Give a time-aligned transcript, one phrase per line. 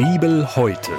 [0.00, 0.92] Bibel heute.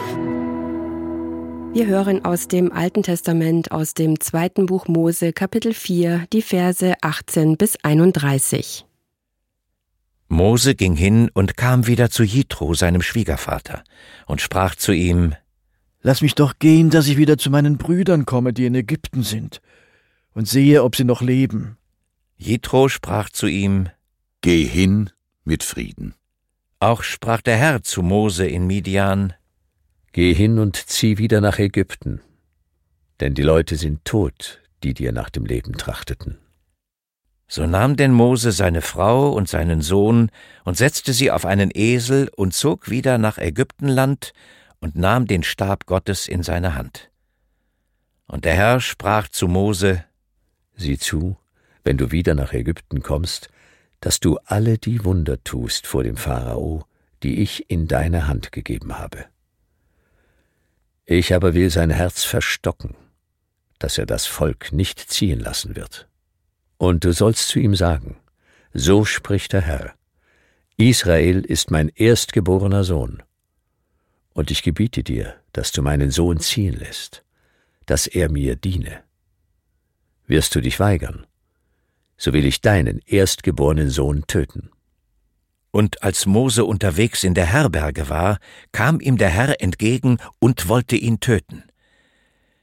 [1.73, 6.93] Wir hören aus dem Alten Testament, aus dem zweiten Buch Mose, Kapitel 4, die Verse
[7.01, 8.85] 18 bis 31.
[10.27, 13.83] Mose ging hin und kam wieder zu Jitro, seinem Schwiegervater,
[14.27, 15.33] und sprach zu ihm,
[16.03, 19.61] Lass mich doch gehen, dass ich wieder zu meinen Brüdern komme, die in Ägypten sind,
[20.35, 21.79] und sehe, ob sie noch leben.
[22.37, 23.89] Jitro sprach zu ihm,
[24.41, 25.09] Geh hin
[25.43, 26.13] mit Frieden.
[26.81, 29.33] Auch sprach der Herr zu Mose in Midian,
[30.13, 32.21] Geh hin und zieh wieder nach Ägypten,
[33.19, 36.39] denn die Leute sind tot, die dir nach dem Leben trachteten.
[37.47, 40.31] So nahm denn Mose seine Frau und seinen Sohn
[40.65, 44.33] und setzte sie auf einen Esel und zog wieder nach Ägyptenland
[44.79, 47.11] und nahm den Stab Gottes in seine Hand.
[48.25, 50.03] Und der Herr sprach zu Mose,
[50.75, 51.37] Sieh zu,
[51.83, 53.51] wenn du wieder nach Ägypten kommst,
[54.01, 56.85] dass du alle die Wunder tust vor dem Pharao,
[57.23, 59.25] die ich in deine Hand gegeben habe.
[61.05, 62.95] Ich aber will sein Herz verstocken,
[63.79, 66.07] dass er das Volk nicht ziehen lassen wird.
[66.77, 68.17] Und du sollst zu ihm sagen,
[68.73, 69.93] so spricht der Herr,
[70.77, 73.21] Israel ist mein erstgeborener Sohn,
[74.33, 77.23] und ich gebiete dir, dass du meinen Sohn ziehen lässt,
[77.85, 79.03] dass er mir diene.
[80.25, 81.27] Wirst du dich weigern,
[82.21, 84.69] so will ich deinen erstgeborenen Sohn töten.
[85.71, 88.37] Und als Mose unterwegs in der Herberge war,
[88.71, 91.63] kam ihm der Herr entgegen und wollte ihn töten.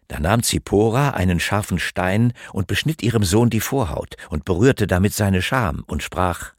[0.07, 5.13] Da nahm Zippora einen scharfen Stein und beschnitt ihrem Sohn die Vorhaut und berührte damit
[5.13, 6.53] seine Scham und sprach,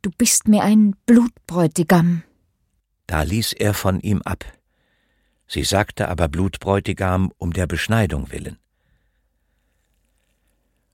[0.00, 2.22] Du bist mir ein Blutbräutigam.
[3.06, 4.46] Da ließ er von ihm ab.
[5.46, 8.58] Sie sagte aber Blutbräutigam um der Beschneidung willen.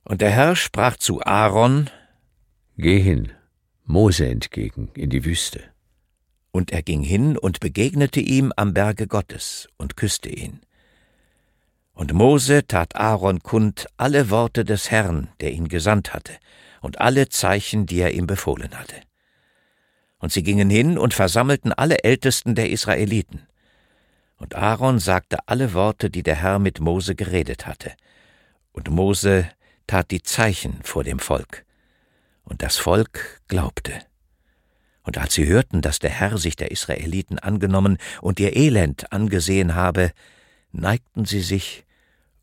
[0.05, 1.91] Und der Herr sprach zu Aaron,
[2.77, 3.33] Geh hin,
[3.85, 5.63] Mose entgegen, in die Wüste.
[6.51, 10.61] Und er ging hin und begegnete ihm am Berge Gottes und küsste ihn.
[11.95, 16.35] Und Mose tat Aaron kund alle Worte des Herrn, der ihn gesandt hatte,
[16.81, 18.97] und alle Zeichen, die er ihm befohlen hatte.
[20.19, 23.47] Und sie gingen hin und versammelten alle Ältesten der Israeliten.
[24.37, 27.93] Und Aaron sagte alle Worte, die der Herr mit Mose geredet hatte.
[28.73, 29.49] Und Mose
[29.87, 31.65] tat die Zeichen vor dem Volk.
[32.45, 33.93] Und das Volk glaubte.
[35.03, 39.75] Und als sie hörten, dass der Herr sich der Israeliten angenommen und ihr Elend angesehen
[39.75, 40.13] habe,
[40.73, 41.85] neigten sie sich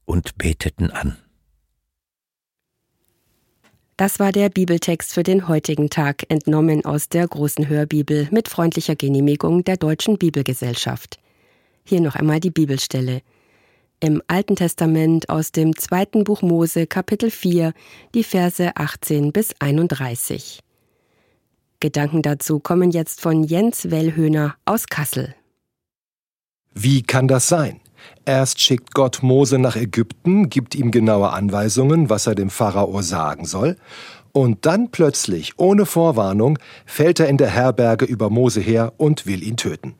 [0.05, 1.17] und beteten an.
[3.97, 8.95] Das war der Bibeltext für den heutigen Tag, entnommen aus der großen Hörbibel mit freundlicher
[8.95, 11.19] Genehmigung der Deutschen Bibelgesellschaft.
[11.83, 13.21] Hier noch einmal die Bibelstelle.
[14.03, 17.71] Im Alten Testament aus dem zweiten Buch Mose, Kapitel 4,
[18.15, 20.61] die Verse 18 bis 31.
[21.79, 25.35] Gedanken dazu kommen jetzt von Jens Wellhöhner aus Kassel.
[26.73, 27.79] Wie kann das sein?
[28.25, 33.45] Erst schickt Gott Mose nach Ägypten, gibt ihm genaue Anweisungen, was er dem Pharao sagen
[33.45, 33.75] soll,
[34.31, 36.57] und dann plötzlich, ohne Vorwarnung,
[36.87, 39.93] fällt er in der Herberge über Mose her und will ihn töten.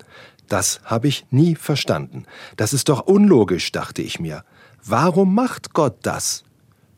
[0.52, 2.26] Das habe ich nie verstanden.
[2.58, 4.44] Das ist doch unlogisch, dachte ich mir.
[4.84, 6.44] Warum macht Gott das?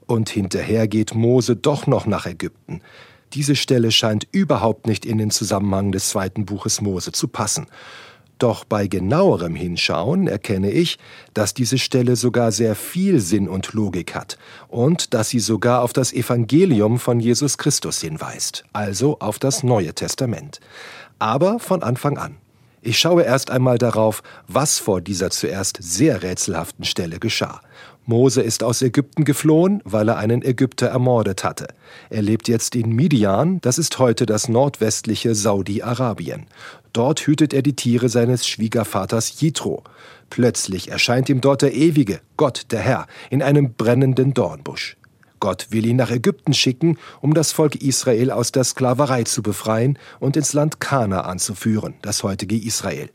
[0.08, 2.82] Und hinterher geht Mose doch noch nach Ägypten.
[3.34, 7.68] Diese Stelle scheint überhaupt nicht in den Zusammenhang des zweiten Buches Mose zu passen.
[8.40, 10.98] Doch bei genauerem Hinschauen erkenne ich,
[11.36, 15.94] dass diese Stelle sogar sehr viel Sinn und Logik hat und dass sie sogar auf
[15.94, 20.60] das Evangelium von Jesus Christus hinweist, also auf das Neue Testament.
[21.20, 22.38] Aber von Anfang an.
[22.86, 27.62] Ich schaue erst einmal darauf, was vor dieser zuerst sehr rätselhaften Stelle geschah.
[28.06, 31.68] Mose ist aus Ägypten geflohen, weil er einen Ägypter ermordet hatte.
[32.10, 36.48] Er lebt jetzt in Midian, das ist heute das nordwestliche Saudi-Arabien.
[36.92, 39.86] Dort hütet er die Tiere seines Schwiegervaters Jitro.
[40.30, 44.98] Plötzlich erscheint ihm dort der Ewige, Gott, der Herr, in einem brennenden Dornbusch.
[45.44, 50.00] Gott will ihn nach Ägypten schicken, um das Volk Israel aus der Sklaverei zu befreien
[50.22, 53.10] und ins Land Kana zu führen, das heutige Israel.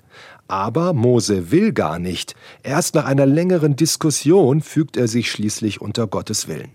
[0.47, 2.35] Aber Mose will gar nicht.
[2.63, 6.73] Erst nach einer längeren Diskussion fügt er sich schließlich unter Gottes Willen.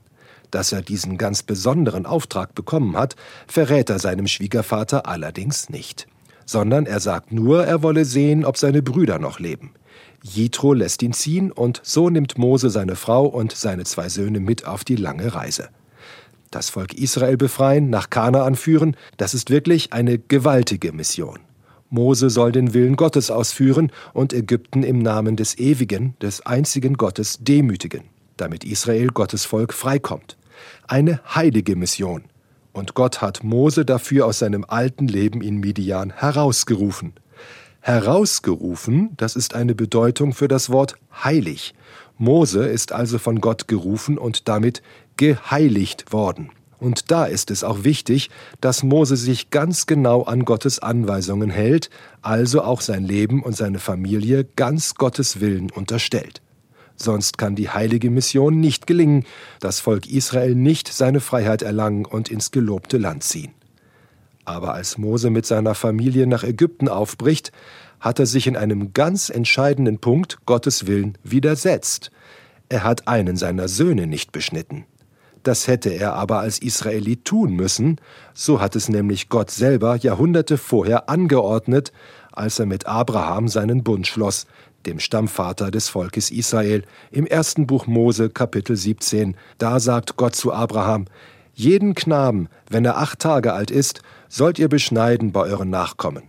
[0.49, 3.15] Dass er diesen ganz besonderen Auftrag bekommen hat,
[3.45, 6.07] verrät er seinem Schwiegervater allerdings nicht,
[6.47, 9.75] sondern er sagt nur, er wolle sehen, ob seine Brüder noch leben.
[10.25, 14.65] Jitro lässt ihn ziehen und so nimmt Mose seine Frau und seine zwei Söhne mit
[14.65, 15.67] auf die lange Reise.
[16.49, 21.39] Das Volk Israel befreien, nach Kanaan führen, das ist wirklich eine gewaltige Mission.
[21.89, 27.39] Mose soll den Willen Gottes ausführen und Ägypten im Namen des ewigen, des einzigen Gottes
[27.41, 28.03] demütigen,
[28.37, 30.37] damit Israel Gottes Volk freikommt.
[30.87, 32.23] Eine heilige Mission.
[32.71, 37.13] Und Gott hat Mose dafür aus seinem alten Leben in Midian herausgerufen.
[37.85, 41.73] Herausgerufen, das ist eine Bedeutung für das Wort heilig.
[42.17, 44.81] Mose ist also von Gott gerufen und damit
[45.17, 46.51] geheiligt worden.
[46.79, 48.29] Und da ist es auch wichtig,
[48.61, 51.89] dass Mose sich ganz genau an Gottes Anweisungen hält,
[52.21, 56.41] also auch sein Leben und seine Familie ganz Gottes Willen unterstellt.
[56.95, 59.25] Sonst kann die heilige Mission nicht gelingen,
[59.59, 63.51] das Volk Israel nicht seine Freiheit erlangen und ins gelobte Land ziehen.
[64.45, 67.51] Aber als Mose mit seiner Familie nach Ägypten aufbricht,
[67.99, 72.11] hat er sich in einem ganz entscheidenden Punkt Gottes Willen widersetzt.
[72.67, 74.85] Er hat einen seiner Söhne nicht beschnitten.
[75.43, 77.99] Das hätte er aber als Israelit tun müssen,
[78.33, 81.91] so hat es nämlich Gott selber Jahrhunderte vorher angeordnet,
[82.31, 84.47] als er mit Abraham seinen Bund schloss,
[84.85, 89.35] dem Stammvater des Volkes Israel, im ersten Buch Mose Kapitel 17.
[89.57, 91.05] Da sagt Gott zu Abraham,
[91.53, 96.23] jeden Knaben, wenn er acht Tage alt ist, sollt ihr beschneiden bei euren Nachkommen.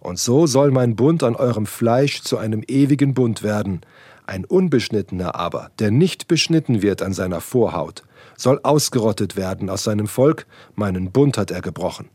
[0.00, 3.80] Und so soll mein Bund an eurem Fleisch zu einem ewigen Bund werden.
[4.26, 8.04] Ein Unbeschnittener aber, der nicht beschnitten wird an seiner Vorhaut,
[8.36, 12.08] soll ausgerottet werden aus seinem Volk, meinen Bund hat er gebrochen.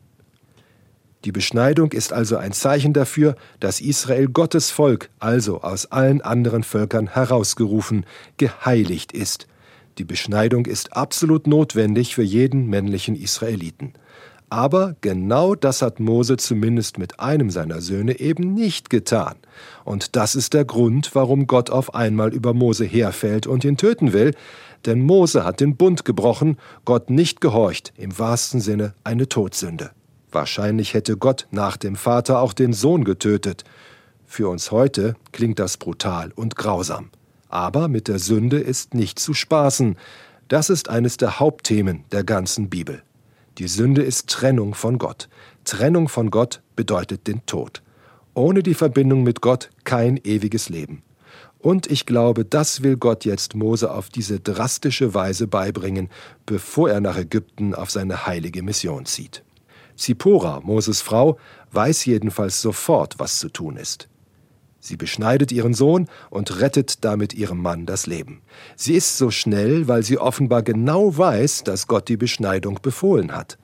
[1.25, 6.63] Die Beschneidung ist also ein Zeichen dafür, dass Israel Gottes Volk, also aus allen anderen
[6.63, 8.05] Völkern herausgerufen,
[8.37, 9.47] geheiligt ist.
[9.97, 13.93] Die Beschneidung ist absolut notwendig für jeden männlichen Israeliten.
[14.49, 19.35] Aber genau das hat Mose zumindest mit einem seiner Söhne eben nicht getan.
[19.83, 24.13] Und das ist der Grund, warum Gott auf einmal über Mose herfällt und ihn töten
[24.13, 24.35] will,
[24.85, 29.91] denn Mose hat den Bund gebrochen, Gott nicht gehorcht, im wahrsten Sinne eine Todsünde.
[30.31, 33.63] Wahrscheinlich hätte Gott nach dem Vater auch den Sohn getötet.
[34.25, 37.09] Für uns heute klingt das brutal und grausam.
[37.53, 39.95] Aber mit der Sünde ist nicht zu spaßen.
[40.47, 43.03] Das ist eines der Hauptthemen der ganzen Bibel.
[43.59, 45.29] Die Sünde ist Trennung von Gott.
[45.63, 47.83] Trennung von Gott bedeutet den Tod.
[48.33, 51.03] Ohne die Verbindung mit Gott kein ewiges Leben.
[51.59, 56.09] Und ich glaube, das will Gott jetzt Mose auf diese drastische Weise beibringen,
[56.47, 59.43] bevor er nach Ägypten auf seine heilige Mission zieht.
[59.95, 61.37] Zippora, Moses Frau,
[61.71, 64.09] weiß jedenfalls sofort, was zu tun ist.
[64.83, 68.41] Sie beschneidet ihren Sohn und rettet damit ihrem Mann das Leben.
[68.75, 73.57] Sie ist so schnell, weil sie offenbar genau weiß, dass Gott die Beschneidung befohlen hat.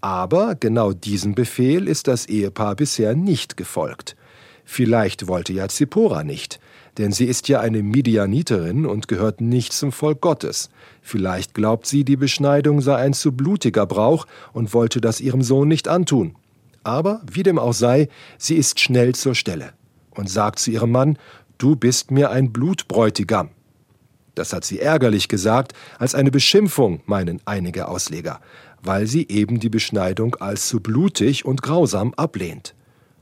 [0.00, 4.16] Aber genau diesem Befehl ist das Ehepaar bisher nicht gefolgt.
[4.64, 6.60] Vielleicht wollte ja Zippora nicht,
[6.96, 10.70] denn sie ist ja eine Midianiterin und gehört nicht zum Volk Gottes.
[11.02, 15.68] Vielleicht glaubt sie, die Beschneidung sei ein zu blutiger Brauch und wollte das ihrem Sohn
[15.68, 16.36] nicht antun.
[16.84, 18.08] Aber wie dem auch sei,
[18.38, 19.74] sie ist schnell zur Stelle
[20.14, 21.18] und sagt zu ihrem Mann,
[21.58, 23.50] Du bist mir ein Blutbräutigam.
[24.34, 28.40] Das hat sie ärgerlich gesagt, als eine Beschimpfung, meinen einige Ausleger,
[28.82, 32.74] weil sie eben die Beschneidung als zu blutig und grausam ablehnt.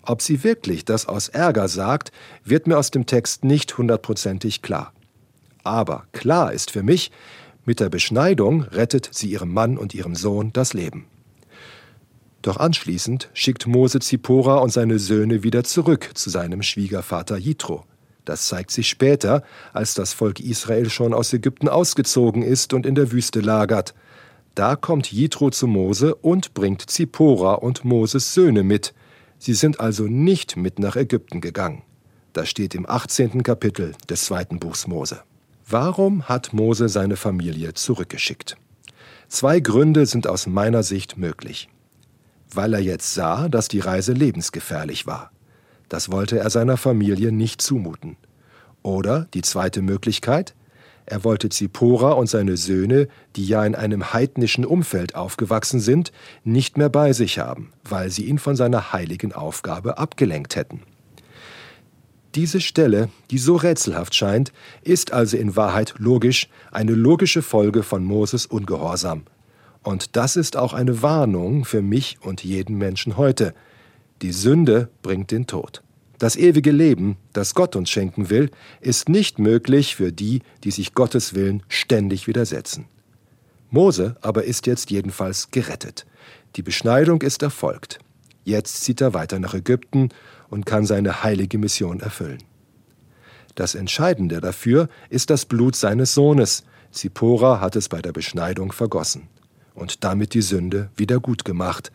[0.02, 2.10] Ob sie wirklich das aus Ärger sagt,
[2.44, 4.92] wird mir aus dem Text nicht hundertprozentig klar.
[5.62, 7.12] Aber klar ist für mich,
[7.64, 11.06] mit der Beschneidung rettet sie ihrem Mann und ihrem Sohn das Leben.
[12.42, 17.84] Doch anschließend schickt Mose Zippora und seine Söhne wieder zurück zu seinem Schwiegervater Jitro.
[18.24, 19.42] Das zeigt sich später,
[19.72, 23.94] als das Volk Israel schon aus Ägypten ausgezogen ist und in der Wüste lagert.
[24.54, 28.92] Da kommt Jitro zu Mose und bringt Zippora und Moses Söhne mit,
[29.38, 31.82] Sie sind also nicht mit nach Ägypten gegangen.
[32.32, 33.42] Das steht im 18.
[33.42, 35.22] Kapitel des zweiten Buchs Mose.
[35.68, 38.56] Warum hat Mose seine Familie zurückgeschickt?
[39.26, 41.68] Zwei Gründe sind aus meiner Sicht möglich.
[42.54, 45.30] Weil er jetzt sah, dass die Reise lebensgefährlich war.
[45.88, 48.16] Das wollte er seiner Familie nicht zumuten.
[48.82, 50.54] Oder die zweite Möglichkeit,
[51.04, 56.12] er wollte Zippora und seine Söhne, die ja in einem heidnischen Umfeld aufgewachsen sind,
[56.44, 60.82] nicht mehr bei sich haben, weil sie ihn von seiner heiligen Aufgabe abgelenkt hätten.
[62.34, 68.04] Diese Stelle, die so rätselhaft scheint, ist also in Wahrheit logisch, eine logische Folge von
[68.04, 69.24] Moses Ungehorsam.
[69.82, 73.54] Und das ist auch eine Warnung für mich und jeden Menschen heute.
[74.22, 75.82] Die Sünde bringt den Tod.
[76.18, 80.94] Das ewige Leben, das Gott uns schenken will, ist nicht möglich für die, die sich
[80.94, 82.86] Gottes Willen ständig widersetzen.
[83.70, 86.06] Mose aber ist jetzt jedenfalls gerettet.
[86.54, 87.98] Die Beschneidung ist erfolgt.
[88.44, 90.10] Jetzt zieht er weiter nach Ägypten
[90.48, 92.42] und kann seine heilige Mission erfüllen.
[93.56, 96.64] Das Entscheidende dafür ist das Blut seines Sohnes.
[96.92, 99.28] Zippora hat es bei der Beschneidung vergossen
[99.74, 101.92] und damit die Sünde wieder gut gemacht.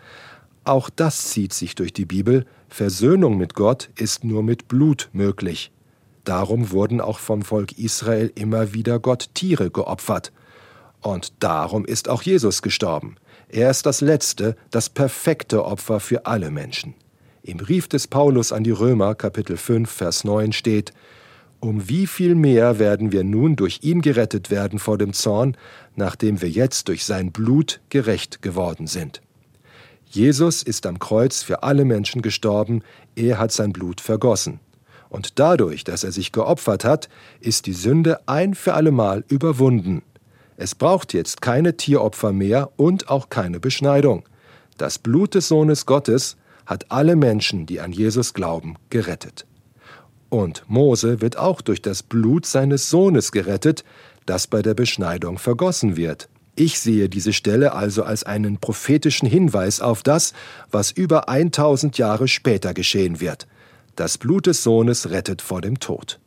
[0.64, 5.72] Auch das zieht sich durch die Bibel, Versöhnung mit Gott ist nur mit Blut möglich.
[6.24, 10.34] Darum wurden auch vom Volk Israel immer wieder Gott Tiere geopfert.
[11.02, 13.16] Und darum ist auch Jesus gestorben.
[13.48, 16.96] Er ist das letzte, das perfekte Opfer für alle Menschen.
[17.44, 20.92] Im Brief des Paulus an die Römer, Kapitel 5, Vers 9 steht,
[21.62, 25.56] Um wie viel mehr werden wir nun durch ihn gerettet werden vor dem Zorn,
[25.98, 29.22] nachdem wir jetzt durch sein Blut gerecht geworden sind.
[30.06, 32.82] Jesus ist am Kreuz für alle Menschen gestorben,
[33.16, 34.62] er hat sein Blut vergossen.
[35.10, 37.10] Und dadurch, dass er sich geopfert hat,
[37.42, 40.02] ist die Sünde ein für allemal überwunden.
[40.56, 44.24] Es braucht jetzt keine Tieropfer mehr und auch keine Beschneidung.
[44.78, 49.46] Das Blut des Sohnes Gottes hat alle Menschen, die an Jesus glauben, gerettet.
[50.30, 53.84] Und Mose wird auch durch das Blut seines Sohnes gerettet,
[54.28, 56.30] das bei der Beschneidung vergossen wird.
[56.56, 60.34] Ich sehe diese Stelle also als einen prophetischen Hinweis auf das,
[60.72, 63.48] was über 1000 Jahre später geschehen wird.
[63.96, 66.20] Das Blut des Sohnes rettet vor dem Tod.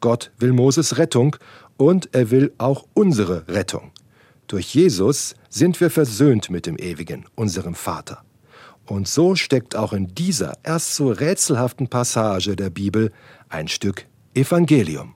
[0.00, 1.36] Gott will Moses Rettung
[1.76, 3.90] und er will auch unsere Rettung.
[4.46, 8.22] Durch Jesus sind wir versöhnt mit dem Ewigen, unserem Vater.
[8.86, 13.12] Und so steckt auch in dieser erst so rätselhaften Passage der Bibel
[13.48, 15.15] ein Stück Evangelium.